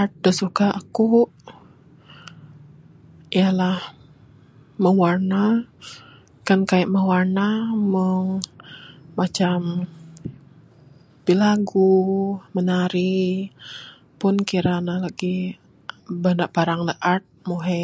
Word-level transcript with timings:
Art 0.00 0.12
da 0.22 0.30
suka 0.40 0.66
aku 0.80 1.06
ialah 3.38 3.78
mewarna. 4.82 5.42
Kan 6.46 6.60
kaik 6.70 6.92
mewarna, 6.94 7.46
meng 7.92 8.26
macam 9.18 9.58
bilagu, 11.24 11.96
menari 12.54 13.16
pun 14.20 14.34
kira 14.50 14.74
ne 14.86 14.94
lagih 15.04 15.42
beda 16.22 16.46
parang 16.56 16.80
ne 16.86 16.94
art 17.12 17.24
mung 17.46 17.62
he. 17.68 17.82